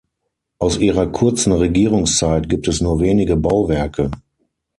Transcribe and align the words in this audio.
Aus 0.57 0.79
ihrer 0.79 1.05
kurzen 1.11 1.51
Regierungszeit 1.53 2.49
gibt 2.49 2.67
es 2.67 2.81
nur 2.81 3.01
wenige 3.01 3.37
Bauwerke. 3.37 4.09